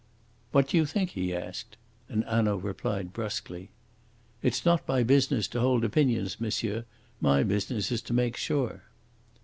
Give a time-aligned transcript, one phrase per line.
[0.51, 1.77] "What do you think?" he asked;
[2.09, 3.69] and Hanaud replied brusquely:
[4.41, 6.85] "It's not my business to hold opinions, monsieur;
[7.19, 8.81] my business is to make sure."